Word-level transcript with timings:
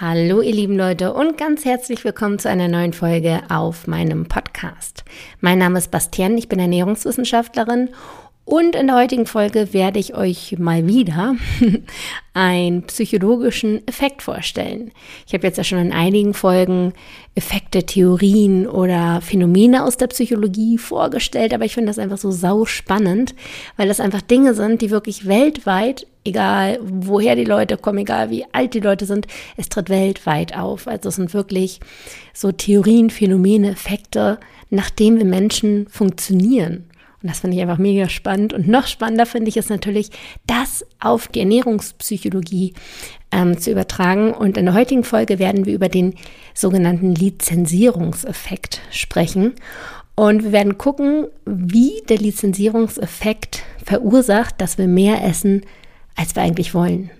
Hallo 0.00 0.42
ihr 0.42 0.54
lieben 0.54 0.76
Leute 0.76 1.12
und 1.12 1.36
ganz 1.36 1.64
herzlich 1.64 2.04
willkommen 2.04 2.38
zu 2.38 2.48
einer 2.48 2.68
neuen 2.68 2.92
Folge 2.92 3.40
auf 3.48 3.88
meinem 3.88 4.26
Podcast. 4.26 5.04
Mein 5.40 5.58
Name 5.58 5.78
ist 5.78 5.90
Bastian, 5.90 6.38
ich 6.38 6.48
bin 6.48 6.60
Ernährungswissenschaftlerin 6.60 7.88
und 8.48 8.74
in 8.74 8.86
der 8.86 8.96
heutigen 8.96 9.26
Folge 9.26 9.74
werde 9.74 9.98
ich 9.98 10.14
euch 10.14 10.56
mal 10.58 10.86
wieder 10.86 11.36
einen 12.32 12.82
psychologischen 12.84 13.86
Effekt 13.86 14.22
vorstellen. 14.22 14.90
Ich 15.26 15.34
habe 15.34 15.46
jetzt 15.46 15.58
ja 15.58 15.64
schon 15.64 15.76
in 15.78 15.92
einigen 15.92 16.32
Folgen 16.32 16.94
Effekte, 17.34 17.84
Theorien 17.84 18.66
oder 18.66 19.20
Phänomene 19.20 19.84
aus 19.84 19.98
der 19.98 20.06
Psychologie 20.06 20.78
vorgestellt, 20.78 21.52
aber 21.52 21.66
ich 21.66 21.74
finde 21.74 21.90
das 21.90 21.98
einfach 21.98 22.16
so 22.16 22.30
sau 22.30 22.64
spannend, 22.64 23.34
weil 23.76 23.86
das 23.86 24.00
einfach 24.00 24.22
Dinge 24.22 24.54
sind, 24.54 24.80
die 24.80 24.88
wirklich 24.90 25.28
weltweit, 25.28 26.06
egal 26.24 26.78
woher 26.82 27.36
die 27.36 27.44
Leute 27.44 27.76
kommen, 27.76 27.98
egal 27.98 28.30
wie 28.30 28.46
alt 28.52 28.72
die 28.72 28.80
Leute 28.80 29.04
sind, 29.04 29.26
es 29.58 29.68
tritt 29.68 29.90
weltweit 29.90 30.56
auf. 30.56 30.88
Also 30.88 31.10
es 31.10 31.16
sind 31.16 31.34
wirklich 31.34 31.80
so 32.32 32.50
Theorien, 32.50 33.10
Phänomene, 33.10 33.72
Effekte, 33.72 34.40
nachdem 34.70 35.18
wir 35.18 35.26
Menschen 35.26 35.86
funktionieren. 35.90 36.88
Und 37.22 37.30
das 37.30 37.40
finde 37.40 37.56
ich 37.56 37.62
einfach 37.62 37.78
mega 37.78 38.08
spannend. 38.08 38.52
Und 38.52 38.68
noch 38.68 38.86
spannender 38.86 39.26
finde 39.26 39.48
ich 39.48 39.56
es 39.56 39.68
natürlich, 39.68 40.10
das 40.46 40.84
auf 41.00 41.28
die 41.28 41.40
Ernährungspsychologie 41.40 42.74
ähm, 43.32 43.58
zu 43.58 43.72
übertragen. 43.72 44.32
Und 44.32 44.56
in 44.56 44.66
der 44.66 44.74
heutigen 44.74 45.02
Folge 45.02 45.38
werden 45.38 45.66
wir 45.66 45.74
über 45.74 45.88
den 45.88 46.14
sogenannten 46.54 47.14
Lizenzierungseffekt 47.14 48.80
sprechen. 48.90 49.54
Und 50.14 50.44
wir 50.44 50.52
werden 50.52 50.78
gucken, 50.78 51.26
wie 51.44 52.02
der 52.08 52.18
Lizenzierungseffekt 52.18 53.62
verursacht, 53.84 54.60
dass 54.60 54.78
wir 54.78 54.88
mehr 54.88 55.24
essen, 55.24 55.62
als 56.16 56.36
wir 56.36 56.42
eigentlich 56.42 56.74
wollen 56.74 57.10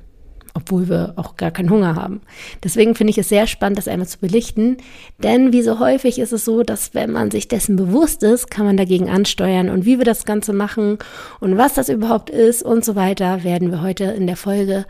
obwohl 0.54 0.88
wir 0.88 1.14
auch 1.16 1.36
gar 1.36 1.50
keinen 1.50 1.70
Hunger 1.70 1.94
haben. 1.94 2.20
Deswegen 2.62 2.94
finde 2.94 3.10
ich 3.10 3.18
es 3.18 3.28
sehr 3.28 3.46
spannend, 3.46 3.78
das 3.78 3.88
einmal 3.88 4.08
zu 4.08 4.18
belichten, 4.18 4.78
denn 5.22 5.52
wie 5.52 5.62
so 5.62 5.78
häufig 5.78 6.18
ist 6.18 6.32
es 6.32 6.44
so, 6.44 6.62
dass 6.62 6.94
wenn 6.94 7.12
man 7.12 7.30
sich 7.30 7.48
dessen 7.48 7.76
bewusst 7.76 8.22
ist, 8.22 8.50
kann 8.50 8.66
man 8.66 8.76
dagegen 8.76 9.08
ansteuern 9.08 9.70
und 9.70 9.84
wie 9.84 9.98
wir 9.98 10.04
das 10.04 10.24
Ganze 10.24 10.52
machen 10.52 10.98
und 11.40 11.56
was 11.56 11.74
das 11.74 11.88
überhaupt 11.88 12.30
ist 12.30 12.62
und 12.62 12.84
so 12.84 12.96
weiter, 12.96 13.44
werden 13.44 13.70
wir 13.70 13.82
heute 13.82 14.04
in 14.04 14.26
der 14.26 14.36
Folge 14.36 14.86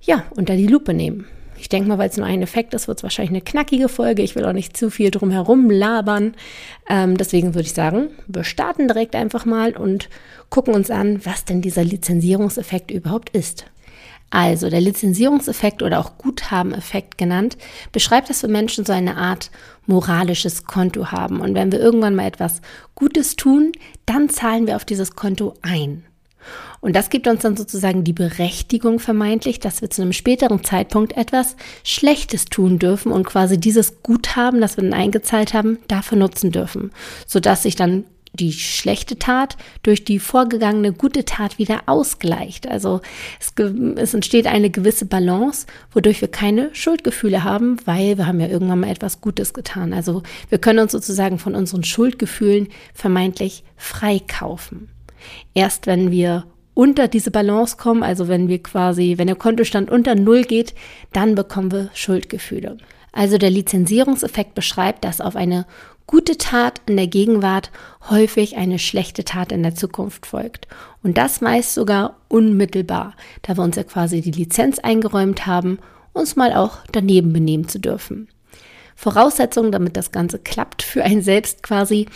ja 0.00 0.24
unter 0.36 0.56
die 0.56 0.66
Lupe 0.66 0.94
nehmen. 0.94 1.26
Ich 1.62 1.68
denke 1.68 1.88
mal, 1.88 1.96
weil 1.96 2.08
es 2.08 2.16
nur 2.16 2.26
ein 2.26 2.42
Effekt 2.42 2.74
ist, 2.74 2.88
wird 2.88 2.98
es 2.98 3.02
wahrscheinlich 3.04 3.30
eine 3.30 3.40
knackige 3.40 3.88
Folge. 3.88 4.22
Ich 4.22 4.34
will 4.34 4.44
auch 4.44 4.52
nicht 4.52 4.76
zu 4.76 4.90
viel 4.90 5.12
drum 5.12 5.30
herum 5.30 5.70
labern. 5.70 6.34
Ähm, 6.90 7.16
deswegen 7.16 7.54
würde 7.54 7.66
ich 7.66 7.72
sagen, 7.72 8.08
wir 8.26 8.42
starten 8.42 8.88
direkt 8.88 9.14
einfach 9.14 9.44
mal 9.44 9.76
und 9.76 10.08
gucken 10.50 10.74
uns 10.74 10.90
an, 10.90 11.24
was 11.24 11.44
denn 11.44 11.62
dieser 11.62 11.84
Lizenzierungseffekt 11.84 12.90
überhaupt 12.90 13.30
ist. 13.30 13.66
Also 14.32 14.70
der 14.70 14.80
Lizenzierungseffekt 14.80 15.82
oder 15.82 16.00
auch 16.00 16.16
Guthabeneffekt 16.16 17.18
genannt, 17.18 17.58
beschreibt, 17.92 18.30
dass 18.30 18.40
wir 18.40 18.48
Menschen 18.48 18.86
so 18.86 18.92
eine 18.92 19.18
Art 19.18 19.50
moralisches 19.86 20.64
Konto 20.64 21.12
haben. 21.12 21.42
Und 21.42 21.54
wenn 21.54 21.70
wir 21.70 21.78
irgendwann 21.78 22.14
mal 22.14 22.26
etwas 22.26 22.62
Gutes 22.94 23.36
tun, 23.36 23.72
dann 24.06 24.30
zahlen 24.30 24.66
wir 24.66 24.76
auf 24.76 24.86
dieses 24.86 25.16
Konto 25.16 25.54
ein. 25.60 26.04
Und 26.80 26.96
das 26.96 27.10
gibt 27.10 27.28
uns 27.28 27.42
dann 27.42 27.58
sozusagen 27.58 28.04
die 28.04 28.14
Berechtigung 28.14 29.00
vermeintlich, 29.00 29.60
dass 29.60 29.82
wir 29.82 29.90
zu 29.90 30.00
einem 30.00 30.14
späteren 30.14 30.64
Zeitpunkt 30.64 31.14
etwas 31.14 31.54
Schlechtes 31.84 32.46
tun 32.46 32.78
dürfen 32.78 33.12
und 33.12 33.26
quasi 33.26 33.60
dieses 33.60 34.02
Guthaben, 34.02 34.62
das 34.62 34.78
wir 34.78 34.84
dann 34.84 34.94
eingezahlt 34.94 35.52
haben, 35.52 35.78
dafür 35.88 36.16
nutzen 36.16 36.52
dürfen, 36.52 36.90
sodass 37.26 37.64
sich 37.64 37.76
dann 37.76 38.04
die 38.34 38.52
schlechte 38.52 39.18
Tat 39.18 39.56
durch 39.82 40.04
die 40.04 40.18
vorgegangene 40.18 40.92
gute 40.92 41.24
Tat 41.24 41.58
wieder 41.58 41.82
ausgleicht. 41.86 42.66
Also 42.66 43.00
es, 43.38 43.52
es, 43.96 44.14
entsteht 44.14 44.46
eine 44.46 44.70
gewisse 44.70 45.04
Balance, 45.04 45.66
wodurch 45.92 46.20
wir 46.20 46.28
keine 46.28 46.74
Schuldgefühle 46.74 47.44
haben, 47.44 47.76
weil 47.84 48.16
wir 48.16 48.26
haben 48.26 48.40
ja 48.40 48.48
irgendwann 48.48 48.80
mal 48.80 48.90
etwas 48.90 49.20
Gutes 49.20 49.52
getan. 49.52 49.92
Also 49.92 50.22
wir 50.48 50.58
können 50.58 50.78
uns 50.78 50.92
sozusagen 50.92 51.38
von 51.38 51.54
unseren 51.54 51.84
Schuldgefühlen 51.84 52.68
vermeintlich 52.94 53.64
freikaufen. 53.76 54.88
Erst 55.54 55.86
wenn 55.86 56.10
wir 56.10 56.44
unter 56.74 57.08
diese 57.08 57.30
Balance 57.30 57.76
kommen, 57.76 58.02
also 58.02 58.28
wenn 58.28 58.48
wir 58.48 58.62
quasi, 58.62 59.14
wenn 59.18 59.26
der 59.26 59.36
Kontostand 59.36 59.90
unter 59.90 60.14
Null 60.14 60.44
geht, 60.44 60.74
dann 61.12 61.34
bekommen 61.34 61.70
wir 61.70 61.90
Schuldgefühle. 61.92 62.78
Also 63.12 63.36
der 63.36 63.50
Lizenzierungseffekt 63.50 64.54
beschreibt, 64.54 65.04
dass 65.04 65.20
auf 65.20 65.36
eine 65.36 65.66
gute 66.06 66.38
Tat 66.38 66.80
in 66.86 66.96
der 66.96 67.06
Gegenwart 67.06 67.70
häufig 68.10 68.56
eine 68.56 68.78
schlechte 68.78 69.24
Tat 69.24 69.52
in 69.52 69.62
der 69.62 69.74
Zukunft 69.74 70.26
folgt. 70.26 70.66
Und 71.02 71.18
das 71.18 71.40
meist 71.40 71.74
sogar 71.74 72.16
unmittelbar, 72.28 73.14
da 73.42 73.56
wir 73.56 73.64
uns 73.64 73.76
ja 73.76 73.84
quasi 73.84 74.20
die 74.20 74.30
Lizenz 74.30 74.78
eingeräumt 74.78 75.46
haben, 75.46 75.78
uns 76.12 76.36
mal 76.36 76.52
auch 76.52 76.78
daneben 76.92 77.32
benehmen 77.32 77.68
zu 77.68 77.78
dürfen. 77.78 78.28
Voraussetzung, 78.96 79.72
damit 79.72 79.96
das 79.96 80.12
Ganze 80.12 80.38
klappt 80.38 80.82
für 80.82 81.02
einen 81.04 81.22
selbst 81.22 81.62
quasi, 81.62 82.06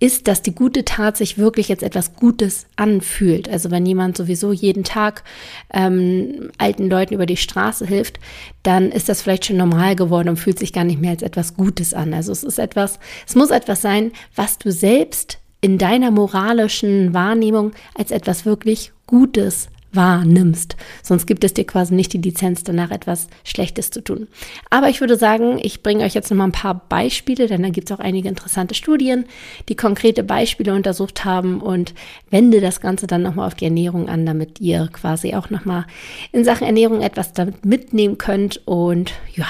ist, 0.00 0.28
dass 0.28 0.42
die 0.42 0.54
gute 0.54 0.84
Tat 0.84 1.16
sich 1.16 1.38
wirklich 1.38 1.68
jetzt 1.68 1.82
etwas 1.82 2.14
Gutes 2.14 2.66
anfühlt. 2.76 3.48
Also 3.48 3.70
wenn 3.70 3.86
jemand 3.86 4.16
sowieso 4.16 4.52
jeden 4.52 4.84
Tag 4.84 5.24
ähm, 5.72 6.50
alten 6.58 6.90
Leuten 6.90 7.14
über 7.14 7.26
die 7.26 7.36
Straße 7.36 7.86
hilft, 7.86 8.20
dann 8.62 8.90
ist 8.90 9.08
das 9.08 9.22
vielleicht 9.22 9.46
schon 9.46 9.56
normal 9.56 9.96
geworden 9.96 10.28
und 10.28 10.36
fühlt 10.36 10.58
sich 10.58 10.72
gar 10.72 10.84
nicht 10.84 11.00
mehr 11.00 11.12
als 11.12 11.22
etwas 11.22 11.54
Gutes 11.54 11.94
an. 11.94 12.12
Also 12.12 12.32
es 12.32 12.44
ist 12.44 12.58
etwas, 12.58 12.98
es 13.26 13.34
muss 13.34 13.50
etwas 13.50 13.80
sein, 13.80 14.12
was 14.34 14.58
du 14.58 14.70
selbst 14.70 15.38
in 15.60 15.78
deiner 15.78 16.10
moralischen 16.10 17.14
Wahrnehmung 17.14 17.72
als 17.94 18.10
etwas 18.10 18.44
wirklich 18.44 18.92
Gutes 19.06 19.68
wahrnimmst. 19.94 20.76
Sonst 21.02 21.26
gibt 21.26 21.44
es 21.44 21.54
dir 21.54 21.64
quasi 21.64 21.94
nicht 21.94 22.12
die 22.12 22.18
Lizenz, 22.18 22.64
danach 22.64 22.90
etwas 22.90 23.28
Schlechtes 23.44 23.90
zu 23.90 24.02
tun. 24.02 24.28
Aber 24.70 24.88
ich 24.88 25.00
würde 25.00 25.16
sagen, 25.16 25.58
ich 25.62 25.82
bringe 25.82 26.04
euch 26.04 26.14
jetzt 26.14 26.30
noch 26.30 26.36
mal 26.36 26.44
ein 26.44 26.52
paar 26.52 26.86
Beispiele, 26.88 27.46
denn 27.46 27.62
da 27.62 27.70
gibt 27.70 27.90
es 27.90 27.96
auch 27.96 28.00
einige 28.00 28.28
interessante 28.28 28.74
Studien, 28.74 29.26
die 29.68 29.76
konkrete 29.76 30.24
Beispiele 30.24 30.74
untersucht 30.74 31.24
haben 31.24 31.60
und 31.60 31.94
wende 32.30 32.60
das 32.60 32.80
Ganze 32.80 33.06
dann 33.06 33.22
nochmal 33.22 33.46
auf 33.46 33.54
die 33.54 33.66
Ernährung 33.66 34.08
an, 34.08 34.26
damit 34.26 34.60
ihr 34.60 34.88
quasi 34.92 35.34
auch 35.34 35.50
nochmal 35.50 35.86
in 36.32 36.44
Sachen 36.44 36.66
Ernährung 36.66 37.00
etwas 37.00 37.32
damit 37.32 37.64
mitnehmen 37.64 38.18
könnt. 38.18 38.60
Und 38.66 39.12
ja, 39.34 39.46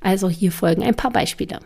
also 0.00 0.28
hier 0.28 0.52
folgen 0.52 0.82
ein 0.82 0.94
paar 0.94 1.10
Beispiele. 1.10 1.60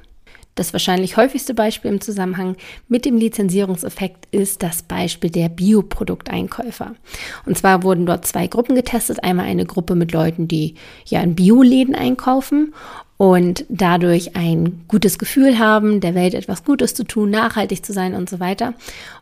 Das 0.57 0.73
wahrscheinlich 0.73 1.19
häufigste 1.19 1.53
Beispiel 1.53 1.91
im 1.91 2.01
Zusammenhang 2.01 2.57
mit 2.89 3.05
dem 3.05 3.19
Lizenzierungseffekt 3.19 4.27
ist 4.33 4.63
das 4.63 4.83
Beispiel 4.83 5.29
der 5.29 5.51
Bioprodukteinkäufer. 5.51 6.95
Und 7.45 7.59
zwar 7.59 7.83
wurden 7.83 8.07
dort 8.07 8.27
zwei 8.27 8.47
Gruppen 8.47 8.75
getestet. 8.75 9.23
Einmal 9.23 9.45
eine 9.45 9.67
Gruppe 9.67 9.95
mit 9.95 10.13
Leuten, 10.13 10.49
die 10.49 10.75
ja 11.05 11.21
in 11.21 11.35
Bioläden 11.35 11.95
einkaufen 11.95 12.73
und 13.19 13.67
dadurch 13.69 14.35
ein 14.35 14.85
gutes 14.89 15.19
Gefühl 15.19 15.59
haben, 15.59 16.01
der 16.01 16.15
Welt 16.15 16.33
etwas 16.33 16.65
Gutes 16.65 16.95
zu 16.95 17.05
tun, 17.05 17.31
nachhaltig 17.31 17.85
zu 17.85 17.93
sein 17.93 18.15
und 18.15 18.31
so 18.31 18.41
weiter. 18.41 18.73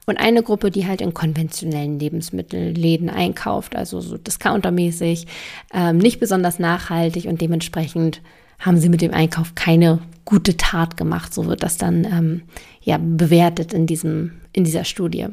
Und 0.06 0.18
eine 0.18 0.44
Gruppe, 0.44 0.70
die 0.70 0.86
halt 0.86 1.00
in 1.00 1.14
konventionellen 1.14 1.98
Lebensmittelläden 1.98 3.10
einkauft, 3.10 3.74
also 3.74 4.00
so 4.00 4.18
discountermäßig, 4.18 5.26
ähm, 5.72 5.98
nicht 5.98 6.20
besonders 6.20 6.60
nachhaltig 6.60 7.26
und 7.26 7.40
dementsprechend 7.40 8.20
haben 8.60 8.78
sie 8.78 8.88
mit 8.88 9.00
dem 9.00 9.12
Einkauf 9.12 9.56
keine 9.56 9.98
gute 10.24 10.56
Tat 10.56 10.96
gemacht. 10.96 11.34
So 11.34 11.46
wird 11.46 11.62
das 11.62 11.76
dann 11.76 12.04
ähm, 12.04 12.42
ja 12.82 12.98
bewertet 12.98 13.72
in 13.72 13.86
diesem 13.86 14.32
in 14.54 14.64
dieser 14.64 14.84
Studie. 14.84 15.26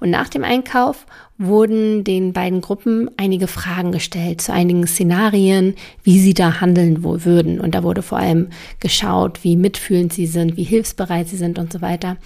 Und 0.00 0.10
nach 0.10 0.28
dem 0.28 0.44
Einkauf 0.44 1.06
wurden 1.38 2.04
den 2.04 2.34
beiden 2.34 2.60
Gruppen 2.60 3.10
einige 3.16 3.46
Fragen 3.46 3.90
gestellt 3.90 4.42
zu 4.42 4.52
einigen 4.52 4.86
Szenarien, 4.86 5.74
wie 6.02 6.20
sie 6.20 6.34
da 6.34 6.60
handeln 6.60 7.02
wohl 7.02 7.24
würden. 7.24 7.58
Und 7.58 7.74
da 7.74 7.82
wurde 7.82 8.02
vor 8.02 8.18
allem 8.18 8.50
geschaut, 8.78 9.42
wie 9.42 9.56
mitfühlend 9.56 10.12
sie 10.12 10.26
sind, 10.26 10.58
wie 10.58 10.62
hilfsbereit 10.62 11.28
sie 11.28 11.38
sind 11.38 11.58
und 11.58 11.72
so 11.72 11.80
weiter. 11.80 12.18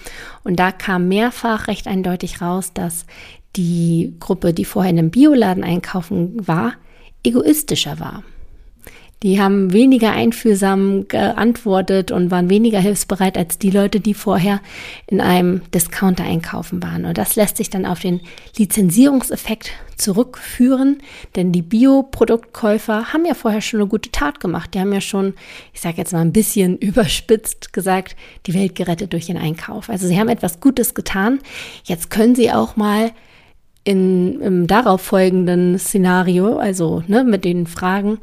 Und 0.43 0.59
da 0.59 0.73
kam 0.73 1.07
mehrfach 1.07 1.67
recht 1.67 1.87
eindeutig 1.87 2.41
raus, 2.41 2.73
dass 2.73 3.05
die 3.55 4.13
Gruppe, 4.19 4.53
die 4.53 4.65
vorher 4.65 4.91
in 4.91 4.99
einem 4.99 5.11
Bioladen 5.11 5.63
einkaufen 5.63 6.45
war, 6.45 6.73
egoistischer 7.23 8.01
war. 8.01 8.23
Die 9.25 9.41
haben 9.41 9.73
weniger 9.73 10.11
einfühlsam 10.11 11.07
geantwortet 11.07 12.11
und 12.11 12.29
waren 12.29 12.47
weniger 12.47 12.79
hilfsbereit 12.79 13.39
als 13.39 13.57
die 13.57 13.71
Leute, 13.71 13.99
die 13.99 14.13
vorher 14.13 14.61
in 15.07 15.19
einem 15.19 15.63
Discounter 15.73 16.23
einkaufen 16.23 16.83
waren. 16.83 17.05
Und 17.05 17.17
das 17.17 17.35
lässt 17.35 17.57
sich 17.57 17.71
dann 17.71 17.87
auf 17.87 17.97
den 17.97 18.21
Lizenzierungseffekt 18.55 19.71
zurückführen, 19.97 20.99
denn 21.35 21.51
die 21.51 21.63
Bioproduktkäufer 21.63 23.13
haben 23.13 23.25
ja 23.25 23.33
vorher 23.33 23.61
schon 23.61 23.79
eine 23.79 23.89
gute 23.89 24.11
Tat 24.11 24.39
gemacht. 24.39 24.75
Die 24.75 24.79
haben 24.79 24.93
ja 24.93 25.01
schon, 25.01 25.33
ich 25.73 25.81
sage 25.81 25.97
jetzt 25.97 26.13
mal 26.13 26.21
ein 26.21 26.31
bisschen 26.31 26.77
überspitzt 26.77 27.73
gesagt, 27.73 28.15
die 28.45 28.53
Welt 28.53 28.75
gerettet 28.75 29.11
durch 29.13 29.25
den 29.25 29.37
Einkauf. 29.37 29.89
Also 29.89 30.05
sie 30.05 30.19
haben 30.19 30.29
etwas 30.29 30.59
Gutes 30.59 30.93
getan. 30.93 31.39
Jetzt 31.83 32.11
können 32.11 32.35
sie 32.35 32.51
auch 32.51 32.75
mal 32.75 33.11
in, 33.85 34.39
im 34.41 34.67
darauf 34.67 35.01
folgenden 35.01 35.79
Szenario, 35.79 36.59
also 36.59 37.01
ne, 37.07 37.23
mit 37.23 37.43
den 37.43 37.65
Fragen, 37.65 38.19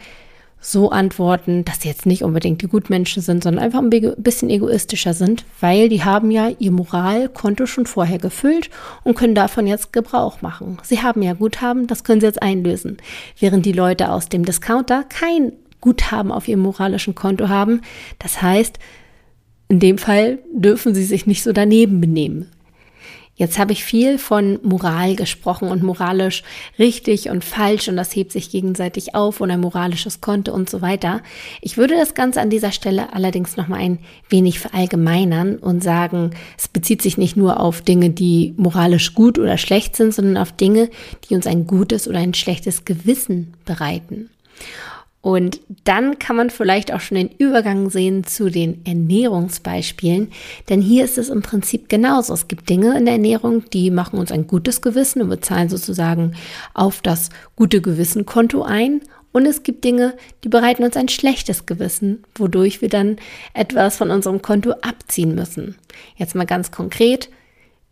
so 0.65 0.91
antworten, 0.91 1.65
dass 1.65 1.83
sie 1.83 1.89
jetzt 1.89 2.07
nicht 2.07 2.23
unbedingt 2.23 2.63
die 2.63 2.69
Gutmenschen 2.69 3.21
sind, 3.21 3.43
sondern 3.43 3.63
einfach 3.63 3.81
ein 3.81 3.91
bisschen 3.91 4.49
egoistischer 4.49 5.13
sind, 5.13 5.45
weil 5.61 5.89
die 5.89 6.05
haben 6.05 6.31
ja 6.31 6.51
ihr 6.59 6.71
Moralkonto 6.71 7.67
schon 7.67 7.85
vorher 7.85 8.19
gefüllt 8.19 8.71
und 9.03 9.17
können 9.17 9.35
davon 9.35 9.67
jetzt 9.67 9.93
Gebrauch 9.93 10.41
machen. 10.41 10.79
Sie 10.85 11.03
haben 11.03 11.21
ja 11.21 11.35
Guthaben, 11.35 11.89
das 11.89 12.05
können 12.05 12.21
sie 12.21 12.29
jetzt 12.29 12.43
einlösen. 12.43 12.99
Während 13.41 13.67
die 13.67 13.73
Leute 13.73 14.11
aus 14.11 14.29
dem 14.29 14.45
Discounter 14.45 15.03
kein 15.03 15.53
Guthaben 15.81 16.31
auf 16.31 16.47
ihrem 16.47 16.61
moralischen 16.61 17.17
Konto 17.17 17.49
haben. 17.49 17.83
Das 18.21 18.41
heißt, 18.41 18.79
in 19.69 19.81
dem 19.81 19.99
Fall 19.99 20.39
dürfen 20.53 20.95
sie 20.95 21.05
sich 21.05 21.27
nicht 21.27 21.43
so 21.43 21.53
daneben 21.53 22.01
benehmen. 22.01 22.51
Jetzt 23.35 23.59
habe 23.59 23.73
ich 23.73 23.83
viel 23.83 24.19
von 24.19 24.59
Moral 24.63 25.17
gesprochen 25.17 25.69
und 25.69 25.83
moralisch 25.83 26.43
richtig 26.79 27.31
und 27.31 27.43
falsch 27.43 27.89
und 27.89 27.97
das 27.97 28.15
hebt 28.15 28.31
sich 28.31 28.51
gegenseitig 28.51 29.15
auf 29.15 29.41
und 29.41 29.51
ein 29.51 29.61
moralisches 29.61 30.21
Konto 30.21 30.53
und 30.53 30.69
so 30.69 30.83
weiter. 30.83 31.23
Ich 31.63 31.79
würde 31.79 31.97
das 31.97 32.15
Ganze 32.15 32.43
an 32.43 32.51
dieser 32.51 32.73
Stelle 32.73 33.15
allerdings 33.15 33.57
noch 33.57 33.69
mal 33.69 33.79
ein 33.79 34.01
wenig 34.29 34.61
verallgemeinern 34.61 35.57
und 35.57 35.83
sagen, 35.83 36.33
es 36.59 36.69
bezieht 36.69 37.01
sich 37.01 37.17
nicht 37.17 37.37
nur 37.37 37.59
auf 37.59 37.81
Dinge, 37.81 38.11
die 38.11 38.53
moralisch 38.59 39.15
gut 39.15 39.39
oder 39.39 39.57
schlecht 39.57 39.97
sind, 39.97 40.13
sondern 40.13 40.37
auf 40.37 40.53
Dinge, 40.53 40.91
die 41.29 41.35
uns 41.35 41.47
ein 41.47 41.67
gutes 41.67 42.07
oder 42.07 42.19
ein 42.19 42.35
schlechtes 42.35 42.85
Gewissen 42.85 43.55
bereiten. 43.65 44.29
Und 45.23 45.61
dann 45.85 46.19
kann 46.19 46.35
man 46.35 46.51
vielleicht 46.51 46.93
auch 46.93 47.01
schon 47.01 47.17
den 47.17 47.31
Übergang 47.39 47.91
sehen 47.91 48.25
zu 48.25 48.51
den 48.51 48.85
Ernährungsbeispielen, 48.85 50.33
denn 50.69 50.83
hier 50.83 51.05
ist 51.05 51.17
es 51.17 51.29
im 51.29 51.43
Prinzip 51.43 51.89
genauso. 51.89 52.35
Es 52.35 52.49
gibt 52.49 52.69
Dinge 52.69 52.99
in 52.99 53.05
der 53.05 53.15
Ernährung, 53.15 53.63
die 53.73 53.93
machen 53.93 54.19
uns 54.19 54.33
ein 54.33 54.49
gutes 54.49 54.83
Gewissen 54.83 55.23
und 55.23 55.31
wir 55.31 55.41
zahlen 55.41 55.69
sozusagen 55.69 56.35
auf 56.75 57.03
das 57.03 57.31
gute 57.55 57.81
Gewissenkonto 57.81 58.63
ein. 58.63 59.01
Und 59.31 59.47
es 59.47 59.63
gibt 59.63 59.85
Dinge, 59.85 60.15
die 60.43 60.49
bereiten 60.49 60.83
uns 60.83 60.97
ein 60.97 61.09
schlechtes 61.09 61.67
Gewissen, 61.67 62.25
wodurch 62.35 62.83
wir 62.83 62.89
dann 62.89 63.17
etwas 63.55 63.97
von 63.97 64.11
unserem 64.11 64.43
Konto 64.43 64.73
abziehen 64.83 65.37
müssen. 65.37 65.77
Jetzt 66.17 66.35
mal 66.35 66.47
ganz 66.47 66.73
konkret. 66.73 67.31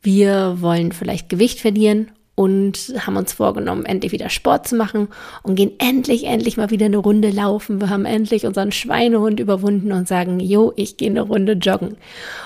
Wir 0.03 0.57
wollen 0.61 0.93
vielleicht 0.93 1.29
Gewicht 1.29 1.61
verlieren 1.61 2.11
und 2.41 2.95
haben 2.99 3.19
uns 3.19 3.35
vorgenommen, 3.35 3.85
endlich 3.85 4.13
wieder 4.13 4.31
Sport 4.31 4.67
zu 4.67 4.75
machen 4.75 5.09
und 5.43 5.57
gehen 5.57 5.73
endlich, 5.77 6.25
endlich 6.25 6.57
mal 6.57 6.71
wieder 6.71 6.87
eine 6.87 6.97
Runde 6.97 7.29
laufen. 7.29 7.83
Wir 7.83 7.91
haben 7.91 8.07
endlich 8.07 8.47
unseren 8.47 8.73
Schweinehund 8.73 9.41
überwunden 9.41 9.93
und 9.93 10.09
sagen, 10.09 10.41
jo, 10.41 10.73
ich 10.75 10.97
gehe 10.97 11.11
eine 11.11 11.21
Runde 11.21 11.53
joggen. 11.53 11.99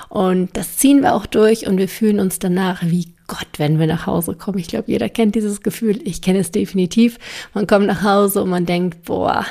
Und 0.09 0.49
das 0.57 0.75
ziehen 0.75 1.01
wir 1.01 1.15
auch 1.15 1.25
durch 1.25 1.65
und 1.65 1.77
wir 1.77 1.87
fühlen 1.87 2.19
uns 2.19 2.39
danach 2.39 2.83
wie 2.83 3.13
Gott, 3.27 3.47
wenn 3.55 3.79
wir 3.79 3.87
nach 3.87 4.05
Hause 4.05 4.35
kommen. 4.35 4.57
Ich 4.57 4.67
glaube, 4.67 4.91
jeder 4.91 5.07
kennt 5.07 5.33
dieses 5.33 5.61
Gefühl. 5.61 6.01
Ich 6.03 6.21
kenne 6.21 6.39
es 6.39 6.51
definitiv. 6.51 7.17
Man 7.53 7.65
kommt 7.65 7.87
nach 7.87 8.03
Hause 8.03 8.43
und 8.43 8.49
man 8.49 8.65
denkt, 8.65 9.05
boah, 9.05 9.45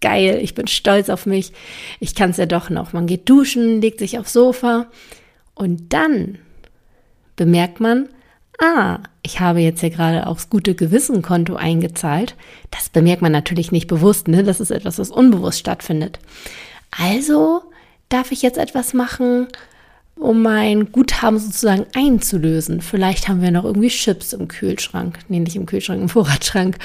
geil, 0.00 0.38
ich 0.40 0.54
bin 0.54 0.68
stolz 0.68 1.08
auf 1.08 1.26
mich. 1.26 1.52
Ich 1.98 2.14
kann 2.14 2.30
es 2.30 2.36
ja 2.36 2.46
doch 2.46 2.70
noch. 2.70 2.92
Man 2.92 3.08
geht 3.08 3.28
duschen, 3.28 3.80
legt 3.80 3.98
sich 3.98 4.20
aufs 4.20 4.34
Sofa 4.34 4.86
und 5.56 5.92
dann 5.92 6.38
bemerkt 7.34 7.80
man, 7.80 8.08
ah, 8.60 9.00
ich 9.30 9.38
habe 9.38 9.60
jetzt 9.60 9.80
hier 9.80 9.90
gerade 9.90 10.26
aufs 10.26 10.50
gute 10.50 10.74
Gewissenkonto 10.74 11.54
eingezahlt. 11.54 12.34
Das 12.72 12.88
bemerkt 12.88 13.22
man 13.22 13.30
natürlich 13.30 13.70
nicht 13.70 13.86
bewusst, 13.86 14.26
ne? 14.26 14.42
Das 14.42 14.58
ist 14.58 14.72
etwas, 14.72 14.98
was 14.98 15.10
unbewusst 15.10 15.60
stattfindet. 15.60 16.18
Also 16.90 17.62
darf 18.08 18.32
ich 18.32 18.42
jetzt 18.42 18.58
etwas 18.58 18.92
machen, 18.92 19.46
um 20.16 20.42
mein 20.42 20.90
Guthaben 20.90 21.38
sozusagen 21.38 21.86
einzulösen. 21.94 22.80
Vielleicht 22.80 23.28
haben 23.28 23.40
wir 23.40 23.52
noch 23.52 23.64
irgendwie 23.64 23.88
Chips 23.88 24.32
im 24.32 24.48
Kühlschrank, 24.48 25.20
nee, 25.28 25.38
nicht 25.38 25.54
im 25.54 25.66
Kühlschrank, 25.66 26.02
im 26.02 26.08
Vorratsschrank 26.08 26.78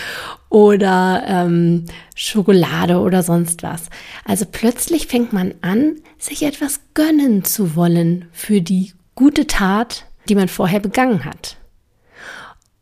oder 0.50 1.24
ähm, 1.28 1.86
Schokolade 2.14 3.00
oder 3.00 3.24
sonst 3.24 3.64
was. 3.64 3.90
Also 4.24 4.46
plötzlich 4.50 5.08
fängt 5.08 5.34
man 5.34 5.56
an, 5.62 5.96
sich 6.20 6.44
etwas 6.44 6.82
gönnen 6.94 7.44
zu 7.44 7.76
wollen 7.76 8.26
für 8.32 8.62
die 8.62 8.94
gute 9.16 9.48
Tat, 9.48 10.06
die 10.30 10.36
man 10.36 10.48
vorher 10.48 10.80
begangen 10.80 11.26
hat. 11.26 11.58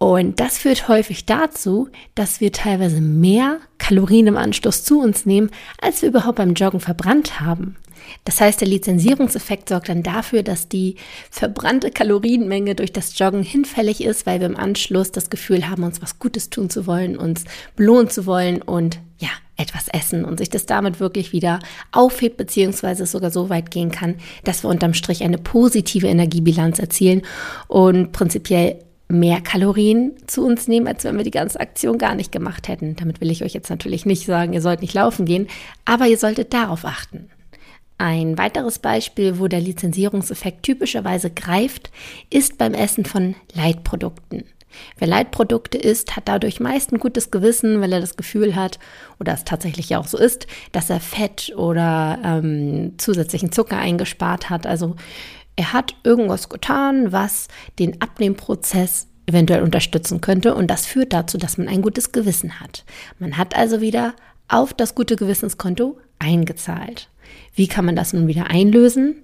Und 0.03 0.41
das 0.41 0.57
führt 0.57 0.89
häufig 0.89 1.25
dazu, 1.25 1.87
dass 2.13 2.41
wir 2.41 2.51
teilweise 2.51 2.99
mehr 2.99 3.59
Kalorien 3.77 4.27
im 4.27 4.35
Anschluss 4.35 4.83
zu 4.83 4.99
uns 4.99 5.25
nehmen, 5.25 5.49
als 5.79 6.01
wir 6.01 6.09
überhaupt 6.09 6.39
beim 6.39 6.55
Joggen 6.55 6.81
verbrannt 6.81 7.39
haben. 7.39 7.77
Das 8.25 8.41
heißt, 8.41 8.59
der 8.59 8.67
Lizenzierungseffekt 8.67 9.69
sorgt 9.69 9.87
dann 9.87 10.03
dafür, 10.03 10.43
dass 10.43 10.67
die 10.67 10.97
verbrannte 11.31 11.89
Kalorienmenge 11.89 12.75
durch 12.75 12.91
das 12.91 13.17
Joggen 13.17 13.43
hinfällig 13.43 14.03
ist, 14.03 14.25
weil 14.25 14.41
wir 14.41 14.47
im 14.47 14.57
Anschluss 14.57 15.13
das 15.13 15.29
Gefühl 15.29 15.69
haben, 15.69 15.83
uns 15.83 16.01
was 16.01 16.19
Gutes 16.19 16.49
tun 16.49 16.69
zu 16.69 16.85
wollen, 16.85 17.15
uns 17.15 17.45
belohnen 17.77 18.09
zu 18.09 18.25
wollen 18.25 18.61
und 18.61 18.99
ja, 19.19 19.29
etwas 19.55 19.87
essen 19.87 20.25
und 20.25 20.39
sich 20.39 20.49
das 20.49 20.65
damit 20.65 20.99
wirklich 20.99 21.31
wieder 21.31 21.59
aufhebt, 21.93 22.35
beziehungsweise 22.35 23.05
sogar 23.05 23.31
so 23.31 23.47
weit 23.47 23.71
gehen 23.71 23.91
kann, 23.91 24.15
dass 24.43 24.65
wir 24.65 24.69
unterm 24.69 24.95
Strich 24.95 25.23
eine 25.23 25.37
positive 25.37 26.07
Energiebilanz 26.07 26.79
erzielen 26.79 27.21
und 27.69 28.11
prinzipiell 28.11 28.79
mehr 29.07 29.41
Kalorien 29.41 30.13
zu 30.27 30.45
uns 30.45 30.67
nehmen, 30.67 30.87
als 30.87 31.03
wenn 31.03 31.17
wir 31.17 31.23
die 31.23 31.31
ganze 31.31 31.59
Aktion 31.59 31.97
gar 31.97 32.15
nicht 32.15 32.31
gemacht 32.31 32.67
hätten. 32.67 32.95
Damit 32.95 33.21
will 33.21 33.31
ich 33.31 33.43
euch 33.43 33.53
jetzt 33.53 33.69
natürlich 33.69 34.05
nicht 34.05 34.25
sagen, 34.25 34.53
ihr 34.53 34.61
sollt 34.61 34.81
nicht 34.81 34.93
laufen 34.93 35.25
gehen, 35.25 35.47
aber 35.85 36.07
ihr 36.07 36.17
solltet 36.17 36.53
darauf 36.53 36.85
achten. 36.85 37.29
Ein 37.97 38.37
weiteres 38.37 38.79
Beispiel, 38.79 39.39
wo 39.39 39.47
der 39.47 39.61
Lizenzierungseffekt 39.61 40.63
typischerweise 40.63 41.29
greift, 41.29 41.91
ist 42.29 42.57
beim 42.57 42.73
Essen 42.73 43.05
von 43.05 43.35
Leitprodukten. 43.53 44.45
Wer 44.97 45.07
Leitprodukte 45.07 45.77
isst, 45.77 46.15
hat 46.15 46.27
dadurch 46.27 46.59
meist 46.59 46.91
ein 46.91 46.99
gutes 46.99 47.29
Gewissen, 47.29 47.81
weil 47.81 47.93
er 47.93 48.01
das 48.01 48.17
Gefühl 48.17 48.55
hat, 48.55 48.79
oder 49.19 49.33
es 49.33 49.43
tatsächlich 49.43 49.89
ja 49.89 49.99
auch 49.99 50.07
so 50.07 50.17
ist, 50.17 50.47
dass 50.71 50.89
er 50.89 50.99
Fett 50.99 51.53
oder 51.55 52.19
ähm, 52.23 52.93
zusätzlichen 52.97 53.51
Zucker 53.51 53.77
eingespart 53.77 54.49
hat. 54.49 54.65
Also 54.65 54.95
er 55.55 55.73
hat 55.73 55.95
irgendwas 56.03 56.49
getan, 56.49 57.11
was 57.11 57.47
den 57.79 58.01
Abnehmprozess 58.01 59.07
eventuell 59.25 59.63
unterstützen 59.63 60.21
könnte 60.21 60.55
und 60.55 60.67
das 60.67 60.85
führt 60.85 61.13
dazu, 61.13 61.37
dass 61.37 61.57
man 61.57 61.67
ein 61.67 61.81
gutes 61.81 62.11
Gewissen 62.11 62.59
hat. 62.59 62.83
Man 63.19 63.37
hat 63.37 63.55
also 63.55 63.81
wieder 63.81 64.13
auf 64.47 64.73
das 64.73 64.95
gute 64.95 65.15
Gewissenskonto 65.15 65.97
eingezahlt. 66.19 67.09
Wie 67.55 67.67
kann 67.67 67.85
man 67.85 67.95
das 67.95 68.13
nun 68.13 68.27
wieder 68.27 68.49
einlösen? 68.49 69.15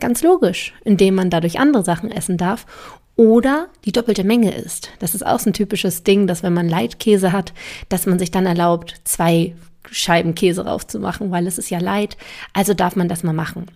Ganz 0.00 0.22
logisch, 0.22 0.74
indem 0.84 1.14
man 1.14 1.30
dadurch 1.30 1.58
andere 1.58 1.84
Sachen 1.84 2.10
essen 2.10 2.36
darf 2.36 2.66
oder 3.16 3.68
die 3.84 3.92
doppelte 3.92 4.22
Menge 4.22 4.54
isst. 4.54 4.90
Das 5.00 5.14
ist 5.14 5.26
auch 5.26 5.40
so 5.40 5.50
ein 5.50 5.54
typisches 5.54 6.04
Ding, 6.04 6.26
dass 6.26 6.42
wenn 6.42 6.54
man 6.54 6.68
Leitkäse 6.68 7.32
hat, 7.32 7.52
dass 7.88 8.06
man 8.06 8.18
sich 8.18 8.30
dann 8.30 8.46
erlaubt, 8.46 9.00
zwei 9.04 9.54
Scheiben 9.90 10.34
Käse 10.34 10.66
raufzumachen, 10.66 11.30
weil 11.30 11.46
es 11.46 11.58
ist 11.58 11.70
ja 11.70 11.78
Leid. 11.78 12.16
Also 12.52 12.74
darf 12.74 12.94
man 12.94 13.08
das 13.08 13.24
mal 13.24 13.32
machen. 13.32 13.66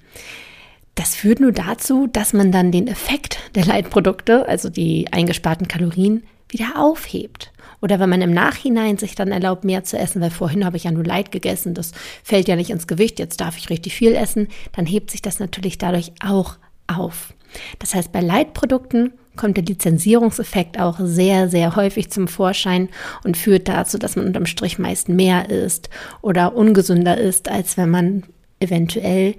Das 0.94 1.14
führt 1.14 1.40
nur 1.40 1.52
dazu, 1.52 2.06
dass 2.06 2.32
man 2.32 2.52
dann 2.52 2.70
den 2.70 2.86
Effekt 2.86 3.38
der 3.54 3.64
Leitprodukte, 3.64 4.46
also 4.48 4.68
die 4.68 5.10
eingesparten 5.10 5.68
Kalorien, 5.68 6.22
wieder 6.48 6.76
aufhebt. 6.76 7.50
Oder 7.80 7.98
wenn 7.98 8.10
man 8.10 8.20
im 8.20 8.32
Nachhinein 8.32 8.98
sich 8.98 9.14
dann 9.14 9.32
erlaubt, 9.32 9.64
mehr 9.64 9.84
zu 9.84 9.98
essen, 9.98 10.20
weil 10.20 10.30
vorhin 10.30 10.64
habe 10.64 10.76
ich 10.76 10.84
ja 10.84 10.92
nur 10.92 11.04
Leid 11.04 11.32
gegessen, 11.32 11.74
das 11.74 11.92
fällt 12.22 12.46
ja 12.46 12.56
nicht 12.56 12.70
ins 12.70 12.86
Gewicht, 12.86 13.18
jetzt 13.18 13.40
darf 13.40 13.56
ich 13.56 13.70
richtig 13.70 13.94
viel 13.94 14.14
essen, 14.14 14.48
dann 14.72 14.86
hebt 14.86 15.10
sich 15.10 15.22
das 15.22 15.40
natürlich 15.40 15.78
dadurch 15.78 16.12
auch 16.24 16.58
auf. 16.86 17.34
Das 17.78 17.94
heißt, 17.94 18.12
bei 18.12 18.20
Leitprodukten 18.20 19.12
kommt 19.36 19.56
der 19.56 19.64
Lizenzierungseffekt 19.64 20.78
auch 20.78 20.98
sehr, 21.00 21.48
sehr 21.48 21.74
häufig 21.74 22.10
zum 22.10 22.28
Vorschein 22.28 22.88
und 23.24 23.36
führt 23.36 23.68
dazu, 23.68 23.98
dass 23.98 24.16
man 24.16 24.26
unterm 24.26 24.46
Strich 24.46 24.78
meist 24.78 25.08
mehr 25.08 25.48
isst 25.48 25.90
oder 26.20 26.54
ungesünder 26.54 27.16
ist, 27.18 27.48
als 27.48 27.76
wenn 27.76 27.90
man 27.90 28.22
eventuell 28.60 29.34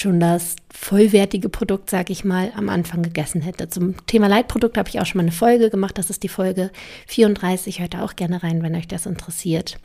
schon 0.00 0.20
das 0.20 0.56
vollwertige 0.72 1.48
Produkt, 1.48 1.90
sage 1.90 2.12
ich 2.12 2.24
mal, 2.24 2.52
am 2.56 2.68
Anfang 2.68 3.02
gegessen 3.02 3.42
hätte. 3.42 3.68
Zum 3.68 3.94
Thema 4.06 4.28
Leitprodukt 4.28 4.78
habe 4.78 4.88
ich 4.88 5.00
auch 5.00 5.06
schon 5.06 5.18
mal 5.18 5.24
eine 5.24 5.32
Folge 5.32 5.68
gemacht. 5.68 5.98
Das 5.98 6.10
ist 6.10 6.22
die 6.22 6.28
Folge 6.28 6.70
34. 7.08 7.80
Hört 7.80 7.94
da 7.94 8.04
auch 8.04 8.16
gerne 8.16 8.42
rein, 8.42 8.62
wenn 8.62 8.74
euch 8.74 8.88
das 8.88 9.06
interessiert. 9.06 9.78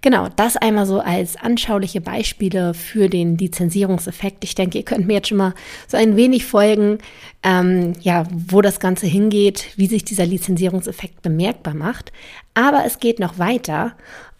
Genau, 0.00 0.28
das 0.36 0.56
einmal 0.56 0.86
so 0.86 1.00
als 1.00 1.36
anschauliche 1.36 2.00
Beispiele 2.00 2.72
für 2.72 3.08
den 3.08 3.36
Lizenzierungseffekt. 3.36 4.44
Ich 4.44 4.54
denke, 4.54 4.78
ihr 4.78 4.84
könnt 4.84 5.06
mir 5.06 5.14
jetzt 5.14 5.28
schon 5.28 5.38
mal 5.38 5.54
so 5.86 5.96
ein 5.96 6.16
wenig 6.16 6.46
folgen, 6.46 6.98
ähm, 7.42 7.92
ja, 8.00 8.24
wo 8.30 8.62
das 8.62 8.80
Ganze 8.80 9.06
hingeht, 9.06 9.66
wie 9.76 9.86
sich 9.86 10.04
dieser 10.04 10.26
Lizenzierungseffekt 10.26 11.22
bemerkbar 11.22 11.74
macht. 11.74 12.12
Aber 12.54 12.84
es 12.84 12.98
geht 12.98 13.18
noch 13.18 13.38
weiter. 13.38 13.94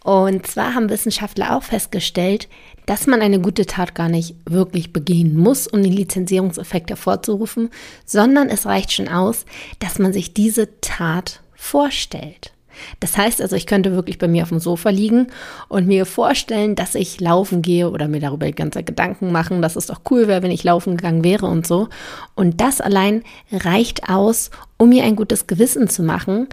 Und 0.09 0.47
zwar 0.47 0.75
haben 0.75 0.89
Wissenschaftler 0.89 1.55
auch 1.55 1.63
festgestellt, 1.63 2.49
dass 2.87 3.07
man 3.07 3.21
eine 3.21 3.41
gute 3.41 3.67
Tat 3.67 3.95
gar 3.95 4.09
nicht 4.09 4.37
wirklich 4.47 4.95
begehen 4.95 5.37
muss, 5.37 5.67
um 5.67 5.83
den 5.83 5.93
Lizenzierungseffekt 5.93 6.89
hervorzurufen, 6.89 7.69
sondern 8.07 8.49
es 8.49 8.65
reicht 8.65 8.91
schon 8.91 9.09
aus, 9.09 9.45
dass 9.81 9.99
man 9.99 10.15
sich 10.15 10.33
diese 10.33 10.81
Tat 10.81 11.43
vorstellt. 11.55 12.55
Das 13.01 13.19
heißt 13.19 13.43
also, 13.43 13.55
ich 13.55 13.67
könnte 13.67 13.93
wirklich 13.93 14.17
bei 14.17 14.29
mir 14.29 14.45
auf 14.45 14.49
dem 14.49 14.61
Sofa 14.61 14.89
liegen 14.89 15.27
und 15.69 15.87
mir 15.87 16.07
vorstellen, 16.07 16.75
dass 16.75 16.95
ich 16.95 17.21
laufen 17.21 17.61
gehe 17.61 17.91
oder 17.91 18.09
mir 18.09 18.21
darüber 18.21 18.47
die 18.47 18.55
ganze 18.55 18.83
Gedanken 18.83 19.31
machen, 19.31 19.61
dass 19.61 19.77
es 19.77 19.89
doch 19.89 20.01
cool 20.11 20.27
wäre, 20.27 20.43
wenn 20.43 20.51
ich 20.51 20.65
laufen 20.65 20.97
gegangen 20.97 21.23
wäre 21.23 21.45
und 21.45 21.67
so. 21.67 21.91
Und 22.35 22.63
das 22.63 22.81
allein 22.81 23.25
reicht 23.53 24.09
aus, 24.09 24.51
um 24.79 24.89
mir 24.89 25.05
ein 25.05 25.17
gutes 25.17 25.47
Gewissen 25.47 25.87
zu 25.87 26.03
machen, 26.03 26.49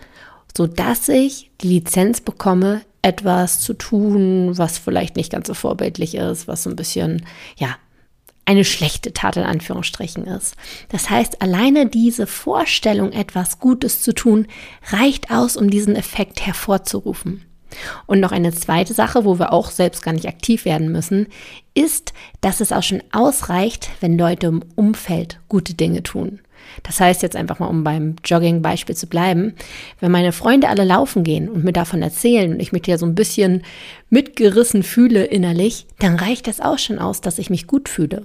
sodass 0.57 1.07
ich 1.07 1.51
die 1.61 1.69
Lizenz 1.69 2.19
bekomme, 2.19 2.81
etwas 3.05 3.59
zu 3.59 3.75
tun, 3.75 4.57
was 4.57 4.79
vielleicht 4.79 5.15
nicht 5.15 5.31
ganz 5.31 5.45
so 5.47 5.53
vorbildlich 5.53 6.15
ist, 6.15 6.47
was 6.47 6.63
so 6.63 6.71
ein 6.71 6.75
bisschen, 6.75 7.23
ja, 7.55 7.75
eine 8.45 8.65
schlechte 8.65 9.13
Tat 9.13 9.37
in 9.37 9.43
Anführungsstrichen 9.43 10.25
ist. 10.25 10.55
Das 10.89 11.09
heißt, 11.11 11.41
alleine 11.41 11.87
diese 11.87 12.25
Vorstellung, 12.25 13.11
etwas 13.11 13.59
Gutes 13.59 14.01
zu 14.01 14.13
tun, 14.13 14.47
reicht 14.89 15.29
aus, 15.29 15.55
um 15.55 15.69
diesen 15.69 15.95
Effekt 15.95 16.45
hervorzurufen. 16.45 17.45
Und 18.07 18.19
noch 18.21 18.31
eine 18.31 18.53
zweite 18.53 18.93
Sache, 18.93 19.23
wo 19.23 19.37
wir 19.37 19.53
auch 19.53 19.69
selbst 19.69 20.01
gar 20.01 20.13
nicht 20.13 20.27
aktiv 20.27 20.65
werden 20.65 20.91
müssen, 20.91 21.27
ist, 21.75 22.13
dass 22.41 22.59
es 22.59 22.71
auch 22.71 22.83
schon 22.83 23.03
ausreicht, 23.11 23.89
wenn 23.99 24.17
Leute 24.17 24.47
im 24.47 24.63
Umfeld 24.75 25.39
gute 25.47 25.75
Dinge 25.75 26.01
tun. 26.01 26.39
Das 26.83 26.99
heißt 26.99 27.21
jetzt 27.23 27.35
einfach 27.35 27.59
mal, 27.59 27.67
um 27.67 27.83
beim 27.83 28.15
Jogging-Beispiel 28.23 28.95
zu 28.95 29.07
bleiben, 29.07 29.53
wenn 29.99 30.11
meine 30.11 30.31
Freunde 30.31 30.69
alle 30.69 30.83
laufen 30.83 31.23
gehen 31.23 31.49
und 31.49 31.63
mir 31.63 31.73
davon 31.73 32.01
erzählen 32.01 32.53
und 32.53 32.59
ich 32.59 32.71
mich 32.71 32.85
ja 32.87 32.97
so 32.97 33.05
ein 33.05 33.15
bisschen 33.15 33.63
mitgerissen 34.09 34.83
fühle 34.83 35.23
innerlich, 35.23 35.87
dann 35.99 36.15
reicht 36.15 36.47
das 36.47 36.61
auch 36.61 36.79
schon 36.79 36.99
aus, 36.99 37.21
dass 37.21 37.39
ich 37.39 37.49
mich 37.49 37.67
gut 37.67 37.89
fühle. 37.89 38.23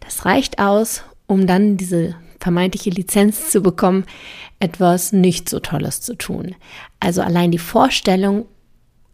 Das 0.00 0.24
reicht 0.24 0.58
aus, 0.58 1.02
um 1.26 1.46
dann 1.46 1.76
diese 1.76 2.14
vermeintliche 2.40 2.90
Lizenz 2.90 3.50
zu 3.50 3.60
bekommen, 3.60 4.04
etwas 4.60 5.12
nicht 5.12 5.48
so 5.48 5.60
Tolles 5.60 6.00
zu 6.00 6.14
tun. 6.14 6.54
Also 7.00 7.22
allein 7.22 7.50
die 7.50 7.58
Vorstellung 7.58 8.46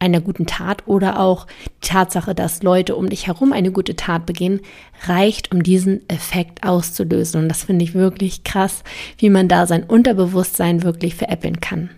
einer 0.05 0.21
guten 0.21 0.47
Tat 0.47 0.87
oder 0.87 1.19
auch 1.19 1.47
die 1.83 1.89
Tatsache, 1.89 2.35
dass 2.35 2.63
Leute 2.63 2.95
um 2.95 3.09
dich 3.09 3.27
herum 3.27 3.53
eine 3.53 3.73
gute 3.73 3.97
Tat 3.97 4.27
begehen, 4.27 4.61
reicht, 5.07 5.53
um 5.53 5.63
diesen 5.63 6.09
Effekt 6.09 6.63
auszulösen. 6.63 7.43
Und 7.43 7.49
das 7.49 7.65
finde 7.65 7.85
ich 7.85 7.95
wirklich 7.95 8.45
krass, 8.45 8.85
wie 9.19 9.31
man 9.31 9.49
da 9.49 9.67
sein 9.67 9.85
Unterbewusstsein 9.85 10.83
wirklich 10.83 11.15
veräppeln 11.15 11.61
kann. 11.61 11.91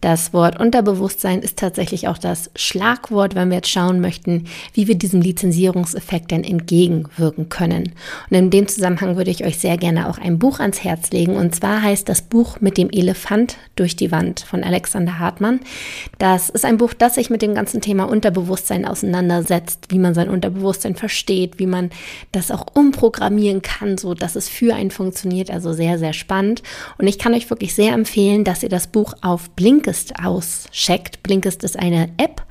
Das 0.00 0.32
Wort 0.32 0.58
Unterbewusstsein 0.58 1.42
ist 1.42 1.58
tatsächlich 1.58 2.08
auch 2.08 2.16
das 2.16 2.50
Schlagwort, 2.56 3.34
wenn 3.34 3.50
wir 3.50 3.56
jetzt 3.56 3.68
schauen 3.68 4.00
möchten, 4.00 4.46
wie 4.72 4.88
wir 4.88 4.94
diesem 4.94 5.20
Lizenzierungseffekt 5.20 6.30
denn 6.30 6.42
entgegenwirken 6.42 7.50
können. 7.50 7.92
Und 8.30 8.36
in 8.36 8.50
dem 8.50 8.66
Zusammenhang 8.66 9.16
würde 9.16 9.30
ich 9.30 9.44
euch 9.44 9.58
sehr 9.58 9.76
gerne 9.76 10.08
auch 10.08 10.16
ein 10.16 10.38
Buch 10.38 10.58
ans 10.58 10.82
Herz 10.82 11.10
legen. 11.10 11.36
Und 11.36 11.54
zwar 11.54 11.82
heißt 11.82 12.08
das 12.08 12.22
Buch 12.22 12.60
mit 12.60 12.78
dem 12.78 12.88
Elefant 12.90 13.58
durch 13.76 13.94
die 13.94 14.10
Wand 14.10 14.40
von 14.40 14.64
Alexander 14.64 15.18
Hartmann. 15.18 15.60
Das 16.18 16.48
ist 16.48 16.64
ein 16.64 16.78
Buch, 16.78 16.94
das 16.94 17.16
sich 17.16 17.28
mit 17.28 17.42
dem 17.42 17.54
ganzen 17.54 17.82
Thema 17.82 18.04
Unterbewusstsein 18.04 18.86
auseinandersetzt, 18.86 19.88
wie 19.90 19.98
man 19.98 20.14
sein 20.14 20.30
Unterbewusstsein 20.30 20.94
versteht, 20.94 21.58
wie 21.58 21.66
man 21.66 21.90
das 22.32 22.50
auch 22.50 22.66
umprogrammieren 22.72 23.60
kann, 23.60 23.98
so 23.98 24.14
dass 24.14 24.34
es 24.34 24.48
für 24.48 24.74
einen 24.74 24.90
funktioniert. 24.90 25.50
Also 25.50 25.74
sehr, 25.74 25.98
sehr 25.98 26.14
spannend. 26.14 26.62
Und 26.96 27.06
ich 27.06 27.18
kann 27.18 27.34
euch 27.34 27.50
wirklich 27.50 27.74
sehr 27.74 27.92
empfehlen, 27.92 28.44
dass 28.44 28.62
ihr 28.62 28.70
das 28.70 28.86
Buch 28.86 29.12
auf 29.20 29.50
Blink 29.50 29.89
Blinkist 29.90 30.14
auscheckt. 30.22 31.22
Blinkist 31.24 31.64
ist 31.64 31.76
eine 31.76 32.10
App 32.16 32.42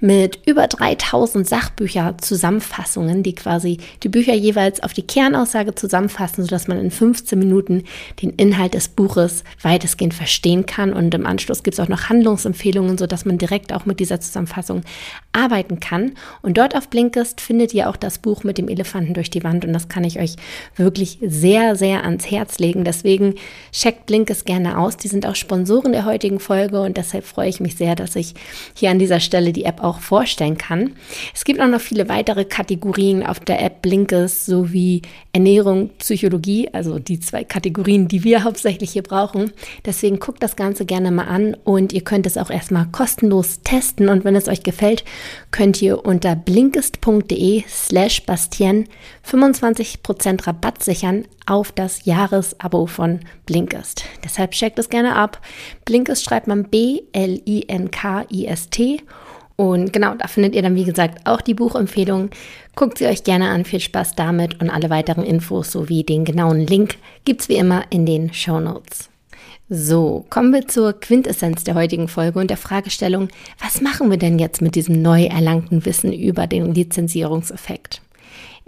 mit 0.00 0.38
über 0.46 0.66
3000 0.66 1.46
Sachbücher-Zusammenfassungen, 1.46 3.22
die 3.22 3.34
quasi 3.34 3.78
die 4.02 4.08
Bücher 4.08 4.32
jeweils 4.32 4.82
auf 4.82 4.94
die 4.94 5.06
Kernaussage 5.06 5.74
zusammenfassen, 5.74 6.44
sodass 6.44 6.68
man 6.68 6.78
in 6.78 6.90
15 6.90 7.38
Minuten 7.38 7.84
den 8.22 8.30
Inhalt 8.30 8.72
des 8.72 8.88
Buches 8.88 9.44
weitestgehend 9.60 10.14
verstehen 10.14 10.64
kann. 10.64 10.94
Und 10.94 11.12
im 11.12 11.26
Anschluss 11.26 11.62
gibt 11.62 11.78
es 11.78 11.80
auch 11.84 11.88
noch 11.88 12.08
Handlungsempfehlungen, 12.08 12.96
sodass 12.96 13.26
man 13.26 13.36
direkt 13.36 13.74
auch 13.74 13.84
mit 13.84 14.00
dieser 14.00 14.20
Zusammenfassung 14.20 14.82
arbeiten 15.32 15.78
kann. 15.78 16.12
Und 16.40 16.56
dort 16.56 16.74
auf 16.74 16.88
Blinkist 16.88 17.42
findet 17.42 17.74
ihr 17.74 17.90
auch 17.90 17.96
das 17.96 18.18
Buch 18.18 18.42
mit 18.42 18.56
dem 18.56 18.68
Elefanten 18.68 19.12
durch 19.12 19.30
die 19.30 19.44
Wand. 19.44 19.66
Und 19.66 19.74
das 19.74 19.88
kann 19.88 20.04
ich 20.04 20.18
euch 20.18 20.36
wirklich 20.76 21.18
sehr, 21.20 21.76
sehr 21.76 22.04
ans 22.04 22.30
Herz 22.30 22.58
legen. 22.58 22.84
Deswegen 22.84 23.34
checkt 23.70 24.06
Blinkist 24.06 24.46
gerne 24.46 24.78
aus. 24.78 24.96
Die 24.96 25.08
sind 25.08 25.26
auch 25.26 25.34
Sponsoren 25.34 25.92
der 25.92 26.06
heutigen 26.06 26.40
Folge 26.40 26.85
und 26.86 26.96
deshalb 26.96 27.24
freue 27.24 27.48
ich 27.48 27.60
mich 27.60 27.76
sehr, 27.76 27.94
dass 27.94 28.16
ich 28.16 28.34
hier 28.74 28.90
an 28.90 28.98
dieser 28.98 29.20
Stelle 29.20 29.52
die 29.52 29.64
App 29.64 29.82
auch 29.82 30.00
vorstellen 30.00 30.56
kann. 30.56 30.92
Es 31.34 31.44
gibt 31.44 31.60
auch 31.60 31.66
noch 31.66 31.80
viele 31.80 32.08
weitere 32.08 32.44
Kategorien 32.44 33.24
auf 33.24 33.40
der 33.40 33.62
App 33.62 33.82
Blinkes 33.82 34.46
sowie 34.46 35.02
Ernährung, 35.32 35.90
Psychologie, 35.98 36.68
also 36.72 36.98
die 36.98 37.20
zwei 37.20 37.44
Kategorien, 37.44 38.08
die 38.08 38.24
wir 38.24 38.44
hauptsächlich 38.44 38.92
hier 38.92 39.02
brauchen. 39.02 39.52
Deswegen 39.84 40.18
guckt 40.18 40.42
das 40.42 40.56
Ganze 40.56 40.86
gerne 40.86 41.10
mal 41.10 41.26
an 41.26 41.56
und 41.64 41.92
ihr 41.92 42.02
könnt 42.02 42.26
es 42.26 42.38
auch 42.38 42.50
erstmal 42.50 42.86
kostenlos 42.86 43.60
testen 43.62 44.08
und 44.08 44.24
wenn 44.24 44.36
es 44.36 44.48
euch 44.48 44.62
gefällt, 44.62 45.04
könnt 45.50 45.82
ihr 45.82 46.04
unter 46.04 46.36
blinkist.de 46.36 47.64
slash 47.68 48.24
Bastien 48.24 48.88
25% 49.24 50.46
Rabatt 50.46 50.82
sichern 50.82 51.24
auf 51.46 51.72
das 51.72 52.04
Jahresabo 52.04 52.86
von 52.86 53.20
Blinkist. 53.46 54.04
Deshalb 54.24 54.50
checkt 54.50 54.78
es 54.78 54.88
gerne 54.88 55.16
ab. 55.16 55.40
Blinkist 55.84 56.24
schreibt 56.24 56.46
man 56.46 56.64
B-L-I-N-K-I-S-T. 56.64 57.32
Und 59.56 59.92
genau, 59.92 60.14
da 60.14 60.28
findet 60.28 60.54
ihr 60.54 60.62
dann, 60.62 60.74
wie 60.74 60.84
gesagt, 60.84 61.26
auch 61.26 61.40
die 61.40 61.54
Buchempfehlung. 61.54 62.28
Guckt 62.74 62.98
sie 62.98 63.06
euch 63.06 63.24
gerne 63.24 63.48
an. 63.48 63.64
Viel 63.64 63.80
Spaß 63.80 64.14
damit 64.14 64.60
und 64.60 64.68
alle 64.68 64.90
weiteren 64.90 65.24
Infos 65.24 65.72
sowie 65.72 66.04
den 66.04 66.26
genauen 66.26 66.60
Link 66.60 66.96
gibt 67.24 67.40
es 67.40 67.48
wie 67.48 67.56
immer 67.56 67.84
in 67.90 68.04
den 68.04 68.34
Show 68.34 68.60
Notes. 68.60 69.08
So, 69.68 70.24
kommen 70.30 70.52
wir 70.52 70.68
zur 70.68 70.92
Quintessenz 70.92 71.64
der 71.64 71.74
heutigen 71.74 72.06
Folge 72.06 72.38
und 72.38 72.50
der 72.50 72.56
Fragestellung, 72.56 73.28
was 73.60 73.80
machen 73.80 74.10
wir 74.10 74.16
denn 74.16 74.38
jetzt 74.38 74.62
mit 74.62 74.76
diesem 74.76 75.02
neu 75.02 75.24
erlangten 75.24 75.84
Wissen 75.84 76.12
über 76.12 76.46
den 76.46 76.72
Lizenzierungseffekt? 76.72 78.00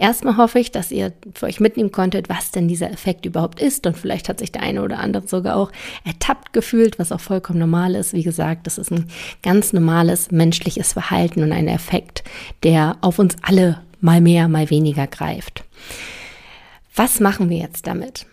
Erstmal 0.01 0.37
hoffe 0.37 0.59
ich, 0.59 0.71
dass 0.71 0.91
ihr 0.91 1.11
für 1.35 1.45
euch 1.45 1.59
mitnehmen 1.59 1.91
konntet, 1.91 2.29
was 2.29 2.51
denn 2.51 2.69
dieser 2.69 2.89
Effekt 2.89 3.25
überhaupt 3.25 3.61
ist. 3.61 3.85
Und 3.85 3.97
vielleicht 3.97 4.29
hat 4.29 4.39
sich 4.39 4.51
der 4.51 4.63
eine 4.63 4.81
oder 4.81 4.99
andere 4.99 5.27
sogar 5.27 5.57
auch 5.57 5.73
ertappt 6.05 6.53
gefühlt, 6.53 6.97
was 6.97 7.11
auch 7.11 7.19
vollkommen 7.19 7.59
normal 7.59 7.95
ist. 7.95 8.13
Wie 8.13 8.23
gesagt, 8.23 8.65
das 8.65 8.77
ist 8.77 8.91
ein 8.91 9.09
ganz 9.43 9.73
normales 9.73 10.31
menschliches 10.31 10.93
Verhalten 10.93 11.43
und 11.43 11.51
ein 11.51 11.67
Effekt, 11.67 12.23
der 12.63 12.97
auf 13.01 13.19
uns 13.19 13.35
alle 13.41 13.81
mal 13.99 14.21
mehr, 14.21 14.47
mal 14.47 14.69
weniger 14.69 15.05
greift. 15.05 15.65
Was 16.95 17.19
machen 17.19 17.49
wir 17.49 17.57
jetzt 17.57 17.85
damit? 17.85 18.25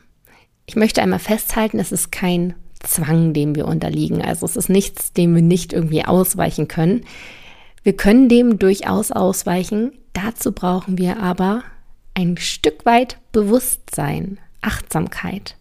Ich 0.66 0.76
möchte 0.76 1.02
einmal 1.02 1.18
festhalten, 1.18 1.80
es 1.80 1.90
ist 1.90 2.12
kein 2.12 2.54
Zwang, 2.80 3.32
dem 3.32 3.56
wir 3.56 3.66
unterliegen. 3.66 4.22
Also 4.22 4.46
es 4.46 4.54
ist 4.54 4.68
nichts, 4.68 5.12
dem 5.12 5.34
wir 5.34 5.42
nicht 5.42 5.72
irgendwie 5.72 6.04
ausweichen 6.04 6.68
können. 6.68 7.04
Wir 7.82 7.96
können 7.96 8.28
dem 8.28 8.58
durchaus 8.60 9.10
ausweichen. 9.10 9.92
Dazu 10.16 10.52
brauchen 10.52 10.96
wir 10.96 11.18
aber 11.20 11.62
ein 12.14 12.38
Stück 12.38 12.86
weit 12.86 13.18
Bewusstsein, 13.32 14.38
Achtsamkeit. 14.62 15.56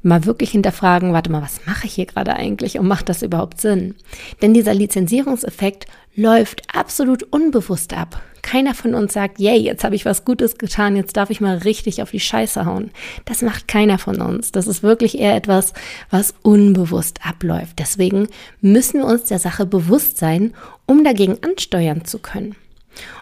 Mal 0.00 0.24
wirklich 0.24 0.52
hinterfragen, 0.52 1.12
warte 1.12 1.30
mal, 1.30 1.42
was 1.42 1.66
mache 1.66 1.86
ich 1.86 1.92
hier 1.92 2.06
gerade 2.06 2.34
eigentlich 2.34 2.78
und 2.78 2.88
macht 2.88 3.10
das 3.10 3.20
überhaupt 3.20 3.60
Sinn? 3.60 3.96
Denn 4.40 4.54
dieser 4.54 4.72
Lizenzierungseffekt 4.72 5.84
läuft 6.16 6.74
absolut 6.74 7.22
unbewusst 7.24 7.92
ab. 7.92 8.22
Keiner 8.40 8.72
von 8.72 8.94
uns 8.94 9.12
sagt, 9.12 9.38
yay, 9.38 9.58
jetzt 9.58 9.84
habe 9.84 9.94
ich 9.94 10.06
was 10.06 10.24
Gutes 10.24 10.56
getan, 10.56 10.96
jetzt 10.96 11.18
darf 11.18 11.28
ich 11.28 11.42
mal 11.42 11.58
richtig 11.58 12.00
auf 12.00 12.12
die 12.12 12.18
Scheiße 12.18 12.64
hauen. 12.64 12.90
Das 13.26 13.42
macht 13.42 13.68
keiner 13.68 13.98
von 13.98 14.22
uns. 14.22 14.52
Das 14.52 14.66
ist 14.66 14.82
wirklich 14.82 15.18
eher 15.18 15.36
etwas, 15.36 15.74
was 16.08 16.32
unbewusst 16.40 17.26
abläuft. 17.26 17.78
Deswegen 17.78 18.28
müssen 18.62 19.00
wir 19.00 19.06
uns 19.06 19.24
der 19.24 19.38
Sache 19.38 19.66
bewusst 19.66 20.16
sein, 20.16 20.54
um 20.86 21.04
dagegen 21.04 21.36
ansteuern 21.42 22.06
zu 22.06 22.20
können. 22.20 22.56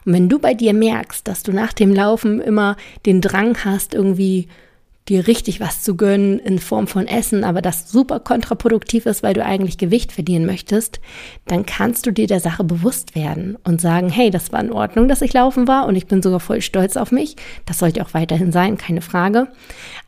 Und 0.04 0.12
wenn 0.12 0.28
du 0.28 0.38
bei 0.38 0.54
dir 0.54 0.75
merkst, 0.75 1.26
dass 1.26 1.42
du 1.42 1.52
nach 1.52 1.73
dem 1.73 1.94
Laufen 1.94 2.40
immer 2.40 2.76
den 3.06 3.20
Drang 3.20 3.56
hast, 3.64 3.94
irgendwie 3.94 4.49
dir 5.08 5.26
richtig 5.26 5.61
was 5.61 5.82
zu 5.82 5.97
gönnen 5.97 6.38
in 6.38 6.58
Form 6.58 6.87
von 6.87 7.06
Essen, 7.06 7.44
aber 7.44 7.62
das 7.62 7.90
super 7.90 8.20
kontraproduktiv 8.20 9.06
ist, 9.06 9.23
weil 9.23 9.35
du 9.35 9.44
eigentlich 9.44 9.78
Gewicht 9.78 10.12
verdienen 10.12 10.47
möchtest, 10.47 11.00
dann 11.47 11.66
kannst 11.66 12.06
du 12.06 12.11
dir 12.11 12.26
der 12.26 12.40
Sache 12.40 12.64
bewusst 12.64 13.14
werden 13.14 13.56
und 13.64 13.80
sagen, 13.80 14.11
hey, 14.11 14.30
das 14.30 14.52
war 14.52 14.61
in 14.61 14.73
Ordnung, 14.73 15.08
dass 15.08 15.23
ich 15.23 15.32
laufen 15.32 15.66
war 15.66 15.87
und 15.87 15.97
ich 15.97 16.06
bin 16.06 16.23
sogar 16.23 16.40
voll 16.40 16.61
stolz 16.61 16.97
auf 16.97 17.11
mich. 17.11 17.37
Das 17.64 17.78
sollte 17.78 18.02
auch 18.02 18.14
weiterhin 18.14 18.52
sein, 18.52 18.76
keine 18.76 19.00
Frage. 19.00 19.49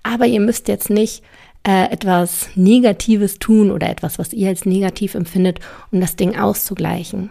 Aber 0.02 0.26
ihr 0.26 0.40
müsst 0.40 0.68
jetzt 0.68 0.90
nicht 0.90 1.22
äh, 1.66 1.90
etwas 1.90 2.48
Negatives 2.54 3.38
tun 3.38 3.70
oder 3.70 3.88
etwas, 3.88 4.18
was 4.18 4.32
ihr 4.32 4.48
als 4.48 4.66
negativ 4.66 5.14
empfindet, 5.14 5.60
um 5.90 6.00
das 6.00 6.16
Ding 6.16 6.38
auszugleichen. 6.38 7.30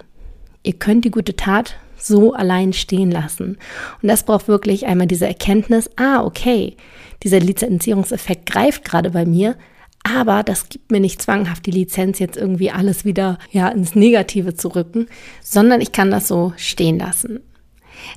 Ihr 0.63 0.73
könnt 0.73 1.05
die 1.05 1.11
gute 1.11 1.35
Tat 1.35 1.75
so 1.99 2.33
allein 2.33 2.73
stehen 2.73 3.11
lassen. 3.11 3.57
Und 4.01 4.09
das 4.09 4.23
braucht 4.23 4.47
wirklich 4.47 4.85
einmal 4.85 5.07
diese 5.07 5.27
Erkenntnis, 5.27 5.89
ah, 5.95 6.23
okay, 6.23 6.75
dieser 7.23 7.39
Lizenzierungseffekt 7.39 8.45
greift 8.45 8.85
gerade 8.85 9.11
bei 9.11 9.25
mir, 9.25 9.55
aber 10.03 10.43
das 10.43 10.69
gibt 10.69 10.91
mir 10.91 10.99
nicht 10.99 11.21
zwanghaft 11.21 11.65
die 11.65 11.71
Lizenz, 11.71 12.19
jetzt 12.19 12.37
irgendwie 12.37 12.71
alles 12.71 13.03
wieder 13.03 13.37
ja, 13.51 13.67
ins 13.67 13.95
Negative 13.95 14.55
zu 14.55 14.69
rücken, 14.69 15.07
sondern 15.41 15.81
ich 15.81 15.91
kann 15.91 16.09
das 16.09 16.27
so 16.27 16.53
stehen 16.55 16.99
lassen. 16.99 17.41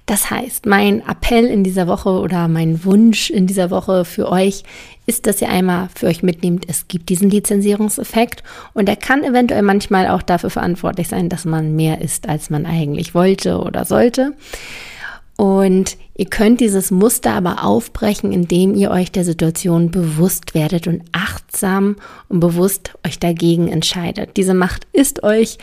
Das 0.06 0.30
heißt, 0.30 0.66
mein 0.66 1.02
Appell 1.06 1.46
in 1.46 1.64
dieser 1.64 1.86
Woche 1.86 2.10
oder 2.10 2.48
mein 2.48 2.84
Wunsch 2.84 3.30
in 3.30 3.46
dieser 3.46 3.70
Woche 3.70 4.04
für 4.04 4.30
euch 4.30 4.62
ist, 5.06 5.26
dass 5.26 5.42
ihr 5.42 5.48
einmal 5.48 5.88
für 5.94 6.06
euch 6.06 6.22
mitnehmt, 6.22 6.66
es 6.68 6.88
gibt 6.88 7.08
diesen 7.08 7.30
Lizenzierungseffekt 7.30 8.42
und 8.74 8.88
er 8.88 8.96
kann 8.96 9.24
eventuell 9.24 9.62
manchmal 9.62 10.08
auch 10.08 10.22
dafür 10.22 10.50
verantwortlich 10.50 11.08
sein, 11.08 11.28
dass 11.28 11.44
man 11.44 11.74
mehr 11.74 12.00
isst, 12.00 12.28
als 12.28 12.50
man 12.50 12.66
eigentlich 12.66 13.14
wollte 13.14 13.58
oder 13.58 13.84
sollte. 13.84 14.34
Und 15.36 15.96
ihr 16.14 16.26
könnt 16.26 16.60
dieses 16.60 16.90
Muster 16.90 17.32
aber 17.32 17.64
aufbrechen, 17.64 18.32
indem 18.32 18.74
ihr 18.74 18.90
euch 18.90 19.10
der 19.10 19.24
Situation 19.24 19.90
bewusst 19.90 20.54
werdet 20.54 20.86
und 20.86 21.02
achtsam 21.10 21.96
und 22.28 22.38
bewusst 22.38 22.92
euch 23.04 23.18
dagegen 23.18 23.68
entscheidet. 23.68 24.36
Diese 24.36 24.54
Macht 24.54 24.86
ist 24.92 25.24
euch 25.24 25.58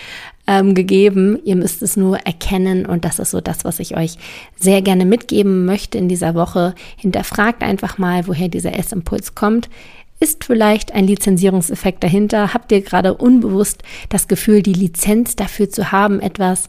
ähm, 0.50 0.74
gegeben. 0.74 1.38
Ihr 1.46 1.56
müsst 1.56 1.84
es 1.84 1.96
nur 1.96 2.18
erkennen 2.18 2.88
und 2.88 3.06
das 3.06 3.20
ist 3.20 3.30
so 3.30 3.40
das, 3.40 3.64
was 3.66 3.80
ich 3.80 3.96
euch 3.96 4.18
sehr 4.60 4.82
gerne 4.82 5.06
mitgeben 5.06 5.66
möchte 5.66 6.00
in 6.00 6.10
dieser 6.10 6.34
Woche. 6.34 6.74
Hinterfragt 6.98 7.62
einfach 7.62 8.00
mal, 8.00 8.26
woher 8.26 8.50
dieser 8.50 8.78
Essimpuls 8.78 9.36
kommt. 9.36 9.70
Ist 10.20 10.44
vielleicht 10.44 10.92
ein 10.92 11.06
Lizenzierungseffekt 11.06 12.04
dahinter? 12.04 12.54
Habt 12.54 12.72
ihr 12.72 12.82
gerade 12.82 13.14
unbewusst 13.14 13.84
das 14.10 14.28
Gefühl, 14.28 14.64
die 14.64 14.74
Lizenz 14.74 15.36
dafür 15.36 15.70
zu 15.70 15.92
haben, 15.92 16.20
etwas 16.20 16.68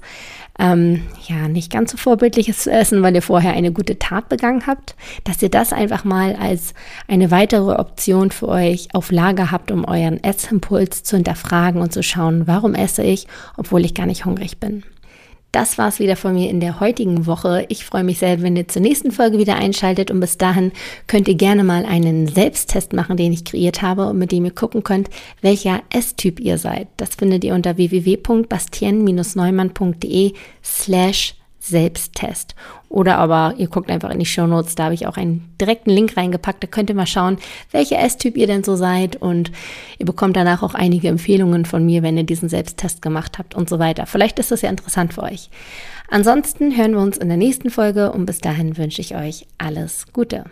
ähm, 0.61 1.03
ja 1.27 1.49
nicht 1.49 1.73
ganz 1.73 1.93
so 1.93 1.97
vorbildliches 1.97 2.65
zu 2.65 2.71
essen, 2.71 3.03
weil 3.03 3.15
ihr 3.15 3.23
vorher 3.23 3.55
eine 3.55 3.73
gute 3.73 3.99
Tat 3.99 4.29
begangen 4.29 4.67
habt, 4.67 4.95
dass 5.25 5.43
ihr 5.43 5.49
das 5.49 5.73
einfach 5.73 6.05
mal 6.05 6.37
als 6.37 6.75
eine 7.09 7.31
weitere 7.31 7.73
Option 7.73 8.31
für 8.31 8.49
euch 8.49 8.89
auf 8.93 9.11
Lager 9.11 9.51
habt, 9.51 9.71
um 9.71 9.85
euren 9.85 10.23
Essimpuls 10.23 11.03
zu 11.03 11.17
hinterfragen 11.17 11.81
und 11.81 11.93
zu 11.93 12.03
schauen, 12.03 12.47
warum 12.47 12.75
esse 12.75 13.03
ich, 13.03 13.27
obwohl 13.57 13.85
ich 13.85 13.95
gar 13.95 14.07
nicht 14.07 14.27
hungrig 14.27 14.59
bin. 14.59 14.85
Das 15.53 15.79
war's 15.79 15.99
wieder 15.99 16.17
von 16.17 16.35
mir 16.35 16.49
in 16.49 16.61
der 16.61 16.79
heutigen 16.79 17.27
Woche. 17.27 17.67
Ich 17.69 17.85
freue 17.85 18.05
mich 18.05 18.19
sehr, 18.19 18.41
wenn 18.41 18.55
ihr 18.55 18.69
zur 18.69 18.83
nächsten 18.83 19.11
Folge 19.11 19.39
wieder 19.39 19.57
einschaltet 19.57 20.13
und 20.13 20.21
bis 20.21 20.39
dahin 20.39 20.71
könnt 21.09 21.27
ihr 21.27 21.35
gerne 21.35 21.65
mal 21.65 21.85
einen 21.85 22.29
Selbsttest 22.29 22.93
machen, 22.93 23.17
den 23.17 23.33
ich 23.33 23.45
kreiert 23.45 23.83
habe 23.83 24.07
und 24.07 24.19
mit 24.19 24.31
dem 24.31 24.45
ihr 24.45 24.55
gucken 24.55 24.85
könnt, 24.85 25.11
welcher 25.41 25.83
S-Typ 25.91 26.39
ihr 26.39 26.57
seid. 26.57 26.87
Das 26.99 27.17
findet 27.17 27.43
ihr 27.43 27.55
unter 27.55 27.77
www.bastien-neumann.de 27.77 30.35
slash 30.63 31.35
Selbsttest. 31.61 32.55
Oder 32.89 33.19
aber 33.19 33.55
ihr 33.59 33.69
guckt 33.69 33.91
einfach 33.91 34.11
in 34.11 34.19
die 34.19 34.27
Show 34.27 34.47
Notes, 34.47 34.75
da 34.75 34.85
habe 34.85 34.95
ich 34.95 35.07
auch 35.07 35.17
einen 35.17 35.55
direkten 35.61 35.91
Link 35.91 36.17
reingepackt. 36.17 36.63
Da 36.63 36.67
könnt 36.67 36.91
ihr 36.91 36.97
mal 36.97 37.07
schauen, 37.07 37.39
welcher 37.71 38.01
S-Typ 38.01 38.37
ihr 38.37 38.47
denn 38.47 38.65
so 38.65 38.77
seid 38.77 39.17
und 39.17 39.53
ihr 39.99 40.07
bekommt 40.07 40.37
danach 40.37 40.63
auch 40.63 40.75
einige 40.75 41.09
Empfehlungen 41.09 41.67
von 41.67 41.85
mir, 41.85 42.03
wenn 42.03 42.17
ihr 42.17 42.25
diesen 42.25 42.49
Selbsttest 42.49 43.03
gemacht 43.03 43.39
habt 43.39 43.55
und 43.55 43.69
so 43.69 43.79
weiter. 43.79 44.07
Vielleicht 44.07 44.39
ist 44.39 44.51
das 44.51 44.63
ja 44.63 44.71
interessant 44.71 45.15
für 45.15 45.23
euch. 45.23 45.51
Ansonsten 46.09 46.77
hören 46.77 46.93
wir 46.93 47.01
uns 47.01 47.19
in 47.19 47.29
der 47.29 47.37
nächsten 47.37 47.71
Folge 47.71 48.11
und 48.11 48.27
bis 48.27 48.39
dahin 48.39 48.77
wünsche 48.77 49.01
ich 49.01 49.15
euch 49.15 49.47
alles 49.59 50.07
Gute. 50.13 50.45